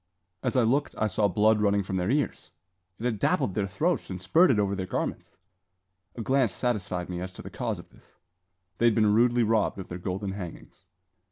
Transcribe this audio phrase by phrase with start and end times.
[0.41, 2.49] As I looked, I saw blood running from their ears!
[2.97, 5.37] It had dappled their throats and spurted over their garments.
[6.15, 8.13] A glance satisfied me as to the cause of this.
[8.79, 10.85] They had been rudely robbed of their golden hangings.